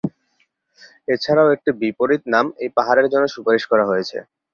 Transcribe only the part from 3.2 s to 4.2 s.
সুপারিশ করা হয়েছে।